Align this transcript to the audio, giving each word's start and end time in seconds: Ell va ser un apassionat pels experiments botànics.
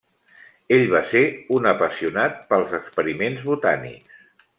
Ell 0.77 0.85
va 0.93 1.01
ser 1.09 1.21
un 1.57 1.69
apassionat 1.71 2.39
pels 2.53 2.73
experiments 2.79 3.45
botànics. 3.51 4.19